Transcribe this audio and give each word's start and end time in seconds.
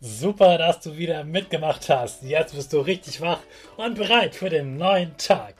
Super, 0.00 0.58
dass 0.58 0.80
du 0.80 0.96
wieder 0.96 1.24
mitgemacht 1.24 1.88
hast. 1.88 2.22
Jetzt 2.22 2.54
bist 2.54 2.72
du 2.72 2.80
richtig 2.80 3.20
wach 3.20 3.40
und 3.76 3.96
bereit 3.96 4.34
für 4.34 4.50
den 4.50 4.76
neuen 4.76 5.16
Tag. 5.16 5.54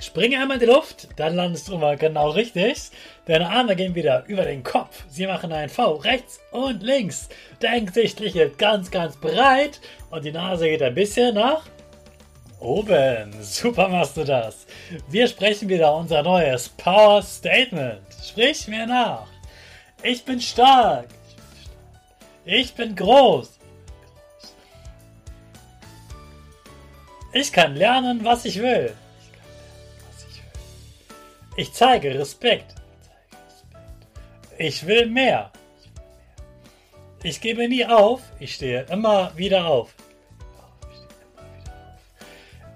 Springe 0.00 0.40
einmal 0.40 0.56
in 0.56 0.66
die 0.66 0.72
Luft, 0.72 1.08
dann 1.16 1.36
landest 1.36 1.68
du 1.68 1.78
mal 1.78 1.96
genau 1.96 2.30
richtig. 2.30 2.90
Deine 3.26 3.48
Arme 3.48 3.76
gehen 3.76 3.94
wieder 3.94 4.24
über 4.26 4.42
den 4.42 4.64
Kopf. 4.64 5.04
Sie 5.08 5.28
machen 5.28 5.52
ein 5.52 5.68
V 5.68 5.94
rechts 5.94 6.40
und 6.50 6.82
links. 6.82 7.28
Dein 7.60 7.86
Gesicht 7.86 8.18
liegt 8.18 8.58
ganz, 8.58 8.90
ganz 8.90 9.16
breit 9.16 9.80
und 10.10 10.24
die 10.24 10.32
Nase 10.32 10.68
geht 10.68 10.82
ein 10.82 10.94
bisschen 10.94 11.36
nach 11.36 11.62
oben. 12.62 13.32
Super 13.42 13.88
machst 13.88 14.16
du 14.16 14.24
das. 14.24 14.66
Wir 15.08 15.26
sprechen 15.28 15.68
wieder 15.68 15.94
unser 15.94 16.22
neues 16.22 16.68
Power 16.68 17.22
Statement. 17.22 18.00
Sprich 18.24 18.66
mir 18.68 18.86
nach. 18.86 19.26
Ich 20.02 20.24
bin 20.24 20.40
stark. 20.40 21.06
Ich 22.44 22.74
bin 22.74 22.96
groß. 22.96 23.58
Ich 27.32 27.52
kann 27.52 27.76
lernen, 27.76 28.24
was 28.24 28.44
ich 28.44 28.60
will. 28.60 28.94
Ich 31.56 31.72
zeige 31.72 32.18
Respekt. 32.18 32.74
Ich 34.58 34.86
will 34.86 35.06
mehr. 35.06 35.50
Ich 37.22 37.40
gebe 37.40 37.68
nie 37.68 37.86
auf. 37.86 38.20
Ich 38.40 38.54
stehe 38.54 38.82
immer 38.90 39.36
wieder 39.36 39.66
auf. 39.66 39.94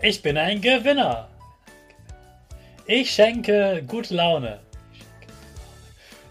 Ich 0.00 0.22
bin 0.22 0.36
ein 0.38 0.60
Gewinner. 0.60 1.28
Ich 2.86 3.10
schenke 3.10 3.82
gute 3.86 4.14
Laune. 4.14 4.60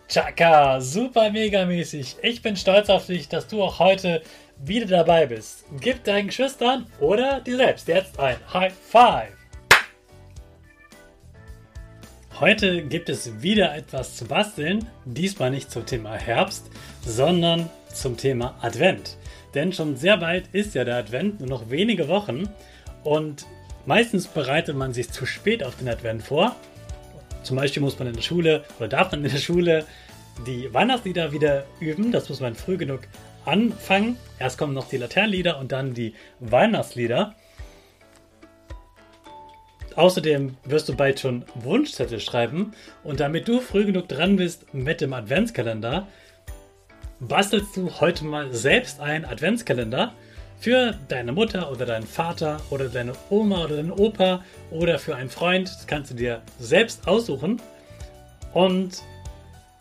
Chaka, 0.07 0.81
super 0.81 1.31
mega 1.31 1.65
mäßig. 1.65 2.17
Ich 2.21 2.43
bin 2.43 2.55
stolz 2.55 2.89
auf 2.89 3.07
dich, 3.07 3.27
dass 3.27 3.47
du 3.47 3.63
auch 3.63 3.79
heute 3.79 4.21
wieder 4.57 4.85
dabei 4.85 5.25
bist. 5.25 5.65
Gib 5.81 6.03
deinen 6.03 6.27
Geschwistern 6.27 6.85
oder 6.99 7.41
dir 7.41 7.57
selbst 7.57 7.87
jetzt 7.87 8.19
ein 8.19 8.37
High 8.53 8.73
Five. 8.73 9.33
Heute 12.39 12.83
gibt 12.83 13.09
es 13.09 13.41
wieder 13.41 13.75
etwas 13.75 14.15
zu 14.15 14.25
basteln, 14.25 14.87
diesmal 15.05 15.49
nicht 15.49 15.71
zum 15.71 15.85
Thema 15.85 16.13
Herbst, 16.13 16.69
sondern 17.03 17.69
zum 17.91 18.15
Thema 18.15 18.57
Advent. 18.61 19.17
Denn 19.55 19.73
schon 19.73 19.95
sehr 19.95 20.17
bald 20.17 20.49
ist 20.51 20.75
ja 20.75 20.83
der 20.83 20.97
Advent, 20.97 21.39
nur 21.39 21.49
noch 21.49 21.69
wenige 21.71 22.07
Wochen 22.09 22.47
und 23.03 23.47
meistens 23.85 24.27
bereitet 24.27 24.75
man 24.75 24.93
sich 24.93 25.09
zu 25.09 25.25
spät 25.25 25.63
auf 25.63 25.77
den 25.77 25.89
Advent 25.89 26.21
vor. 26.21 26.55
Zum 27.45 27.57
Beispiel 27.57 27.81
muss 27.81 27.99
man 27.99 28.07
in 28.07 28.15
der 28.15 28.23
Schule 28.23 28.65
oder 28.79 28.87
darf 28.87 29.11
man 29.11 29.23
in 29.23 29.31
der 29.31 29.37
Schule 29.37 29.85
die 30.47 30.73
Weihnachtslieder 30.73 31.31
wieder 31.31 31.65
üben. 31.79 32.11
Das 32.11 32.27
muss 32.27 32.39
man 32.39 32.55
früh 32.55 32.75
genug 32.75 33.01
anfangen. 33.45 34.17
Erst 34.39 34.57
kommen 34.57 34.73
noch 34.73 34.89
die 34.89 34.97
Laternenlieder 34.97 35.59
und 35.59 35.71
dann 35.71 35.93
die 35.93 36.15
Weihnachtslieder. 36.39 37.35
Außerdem 39.95 40.57
wirst 40.65 40.89
du 40.89 40.95
bald 40.95 41.19
schon 41.19 41.45
Wunschzettel 41.53 42.19
schreiben 42.19 42.73
und 43.03 43.19
damit 43.19 43.47
du 43.47 43.61
früh 43.61 43.85
genug 43.85 44.09
dran 44.09 44.35
bist 44.35 44.73
mit 44.73 44.99
dem 44.99 45.13
Adventskalender, 45.13 46.07
bastelst 47.19 47.77
du 47.77 47.91
heute 48.01 48.25
mal 48.25 48.51
selbst 48.53 48.99
einen 48.99 49.23
Adventskalender 49.23 50.13
für 50.59 50.95
deine 51.07 51.31
Mutter 51.31 51.71
oder 51.71 51.85
deinen 51.85 52.07
Vater 52.07 52.61
oder 52.69 52.89
deine 52.89 53.13
Oma 53.29 53.65
oder 53.65 53.77
deinen 53.77 53.91
Opa 53.91 54.43
oder 54.71 54.99
für 54.99 55.15
einen 55.15 55.29
Freund. 55.29 55.67
Das 55.67 55.87
kannst 55.87 56.11
du 56.11 56.15
dir 56.15 56.41
selbst 56.59 57.07
aussuchen. 57.07 57.61
Und 58.53 59.03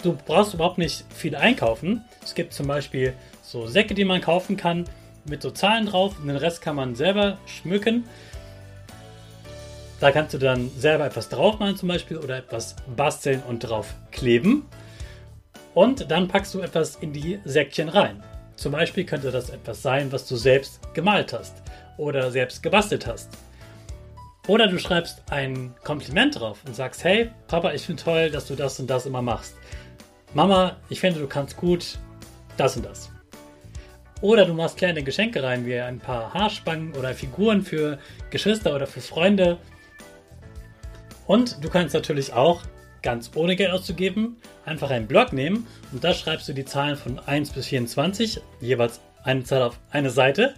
du 0.02 0.16
brauchst 0.26 0.54
überhaupt 0.54 0.78
nicht 0.78 1.04
viel 1.14 1.36
einkaufen. 1.36 2.04
Es 2.22 2.34
gibt 2.34 2.52
zum 2.52 2.66
Beispiel 2.66 3.14
so 3.42 3.66
Säcke, 3.66 3.94
die 3.94 4.04
man 4.04 4.20
kaufen 4.20 4.56
kann 4.56 4.84
mit 5.24 5.42
so 5.42 5.50
Zahlen 5.50 5.86
drauf 5.86 6.18
und 6.18 6.26
den 6.28 6.36
Rest 6.36 6.60
kann 6.60 6.76
man 6.76 6.94
selber 6.94 7.38
schmücken. 7.46 8.04
Da 10.00 10.10
kannst 10.10 10.34
du 10.34 10.38
dann 10.38 10.70
selber 10.76 11.06
etwas 11.06 11.28
drauf 11.28 11.58
machen 11.58 11.76
zum 11.76 11.88
Beispiel 11.88 12.18
oder 12.18 12.36
etwas 12.36 12.76
basteln 12.94 13.42
und 13.48 13.60
drauf 13.60 13.94
kleben. 14.10 14.66
Und 15.72 16.10
dann 16.10 16.28
packst 16.28 16.54
du 16.54 16.60
etwas 16.60 16.96
in 16.96 17.12
die 17.12 17.40
Säckchen 17.44 17.88
rein. 17.88 18.22
Zum 18.56 18.72
Beispiel 18.72 19.04
könnte 19.04 19.30
das 19.30 19.50
etwas 19.50 19.82
sein, 19.82 20.12
was 20.12 20.26
du 20.28 20.36
selbst 20.36 20.80
gemalt 20.94 21.32
hast 21.32 21.62
oder 21.96 22.30
selbst 22.30 22.62
gebastelt 22.62 23.06
hast. 23.06 23.30
Oder 24.46 24.68
du 24.68 24.78
schreibst 24.78 25.22
ein 25.30 25.74
Kompliment 25.84 26.38
drauf 26.38 26.60
und 26.66 26.76
sagst, 26.76 27.02
hey, 27.02 27.30
Papa, 27.48 27.72
ich 27.72 27.86
finde 27.86 28.02
toll, 28.02 28.30
dass 28.30 28.46
du 28.46 28.54
das 28.54 28.78
und 28.78 28.88
das 28.88 29.06
immer 29.06 29.22
machst. 29.22 29.56
Mama, 30.34 30.76
ich 30.90 31.00
finde, 31.00 31.20
du 31.20 31.26
kannst 31.26 31.56
gut 31.56 31.98
das 32.56 32.76
und 32.76 32.84
das. 32.84 33.10
Oder 34.20 34.44
du 34.44 34.54
machst 34.54 34.76
kleine 34.76 35.02
Geschenke 35.02 35.42
rein, 35.42 35.66
wie 35.66 35.78
ein 35.78 35.98
paar 35.98 36.32
Haarspangen 36.34 36.94
oder 36.94 37.14
Figuren 37.14 37.62
für 37.62 37.98
Geschwister 38.30 38.74
oder 38.74 38.86
für 38.86 39.00
Freunde. 39.00 39.58
Und 41.26 41.62
du 41.64 41.70
kannst 41.70 41.94
natürlich 41.94 42.32
auch, 42.32 42.62
ganz 43.02 43.30
ohne 43.34 43.56
Geld 43.56 43.70
auszugeben, 43.70 44.36
einfach 44.64 44.90
einen 44.90 45.06
Blog 45.06 45.32
nehmen 45.32 45.66
und 45.92 46.04
da 46.04 46.14
schreibst 46.14 46.48
du 46.48 46.52
die 46.52 46.64
Zahlen 46.64 46.96
von 46.96 47.18
1 47.18 47.50
bis 47.50 47.66
24, 47.66 48.40
jeweils 48.60 49.00
eine 49.22 49.44
Zahl 49.44 49.62
auf 49.62 49.78
eine 49.90 50.10
Seite. 50.10 50.54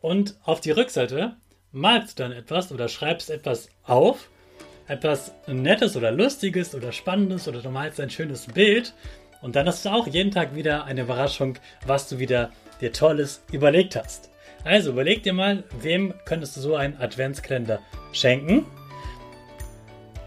Und 0.00 0.36
auf 0.44 0.60
die 0.60 0.70
Rückseite 0.70 1.36
malst 1.72 2.18
du 2.18 2.22
dann 2.22 2.32
etwas 2.32 2.72
oder 2.72 2.88
schreibst 2.88 3.30
etwas 3.30 3.68
auf, 3.84 4.30
etwas 4.88 5.32
Nettes 5.46 5.96
oder 5.96 6.12
Lustiges 6.12 6.74
oder 6.74 6.92
Spannendes 6.92 7.48
oder 7.48 7.60
du 7.60 7.70
malst 7.70 8.00
ein 8.00 8.10
schönes 8.10 8.46
Bild. 8.46 8.94
Und 9.42 9.56
dann 9.56 9.66
hast 9.66 9.84
du 9.84 9.90
auch 9.90 10.06
jeden 10.06 10.30
Tag 10.30 10.54
wieder 10.54 10.84
eine 10.84 11.02
Überraschung, 11.02 11.58
was 11.86 12.08
du 12.08 12.18
wieder 12.18 12.50
dir 12.80 12.92
Tolles 12.92 13.42
überlegt 13.52 13.96
hast. 13.96 14.30
Also 14.64 14.90
überleg 14.90 15.22
dir 15.22 15.32
mal, 15.32 15.64
wem 15.80 16.14
könntest 16.24 16.56
du 16.56 16.60
so 16.60 16.76
einen 16.76 16.96
Adventskalender 16.98 17.80
schenken? 18.12 18.66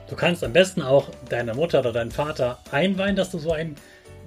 Du 0.09 0.15
kannst 0.15 0.43
am 0.43 0.53
besten 0.53 0.81
auch 0.81 1.09
deiner 1.29 1.53
Mutter 1.53 1.79
oder 1.79 1.93
deinem 1.93 2.11
Vater 2.11 2.59
einweihen, 2.71 3.15
dass 3.15 3.29
du 3.29 3.37
so 3.37 3.51
ein 3.51 3.75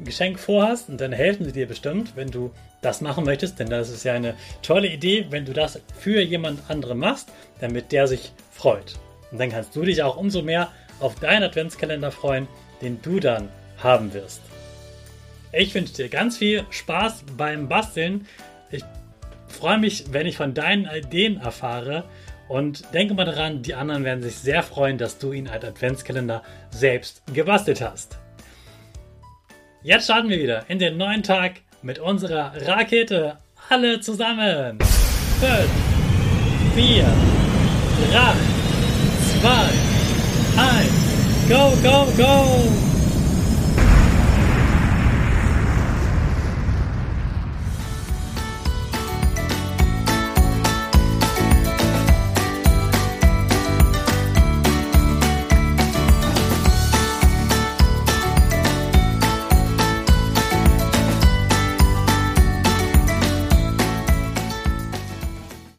Geschenk 0.05 0.39
vorhast 0.39 0.89
und 0.89 1.01
dann 1.01 1.13
helfen 1.13 1.45
sie 1.45 1.53
dir 1.53 1.67
bestimmt, 1.67 2.17
wenn 2.17 2.31
du 2.31 2.53
das 2.81 3.01
machen 3.01 3.25
möchtest, 3.25 3.59
denn 3.59 3.69
das 3.69 3.91
ist 3.91 4.05
ja 4.05 4.15
eine 4.15 4.35
tolle 4.63 4.89
Idee, 4.89 5.27
wenn 5.31 5.45
du 5.45 5.53
das 5.53 5.81
für 5.99 6.21
jemand 6.21 6.71
anderen 6.71 6.99
machst, 6.99 7.29
damit 7.61 7.93
der 7.93 8.07
sich 8.07 8.33
freut. 8.51 8.99
Und 9.31 9.39
dann 9.39 9.51
kannst 9.51 9.75
du 9.77 9.83
dich 9.83 10.03
auch 10.03 10.17
umso 10.17 10.43
mehr 10.43 10.69
auf 11.01 11.17
deinen 11.17 11.43
Adventskalender 11.43 12.11
freuen, 12.11 12.49
den 12.81 13.01
du 13.03 13.21
dann 13.21 13.49
haben 13.83 14.13
wirst. 14.15 14.41
Ich 15.53 15.75
wünsche 15.75 15.95
dir 15.95 16.09
ganz 16.09 16.39
viel 16.39 16.65
Spaß 16.71 17.25
beim 17.37 17.69
Basteln. 17.69 18.27
Ich 18.71 18.85
freue 19.49 19.79
mich, 19.79 20.07
wenn 20.13 20.27
ich 20.27 20.37
von 20.37 20.55
deinen 20.55 20.87
Ideen 20.87 21.41
erfahre. 21.41 22.05
Und 22.53 22.93
denke 22.93 23.15
mal 23.15 23.25
daran, 23.25 23.63
die 23.63 23.73
anderen 23.73 24.05
werden 24.05 24.23
sich 24.23 24.37
sehr 24.37 24.63
freuen, 24.63 24.99
dass 24.99 25.17
du 25.17 25.33
ihn 25.33 25.49
als 25.49 25.65
Adventskalender 25.65 26.43
selbst 26.71 27.23
gebastelt 27.33 27.81
hast. 27.81 28.19
Jetzt 29.83 30.05
starten 30.05 30.29
wir 30.29 30.39
wieder 30.39 30.69
in 30.69 30.79
den 30.79 30.99
neuen 30.99 31.23
Tag 31.23 31.63
mit 31.81 31.99
unserer 31.99 32.53
Rakete. 32.67 33.39
Alle 33.71 34.01
zusammen. 34.01 34.79
5, 34.81 34.91
4, 36.75 37.05
3, 38.11 38.35
2, 39.41 39.49
1. 40.61 41.49
Go, 41.49 41.73
go, 41.83 42.07
go! 42.19 42.92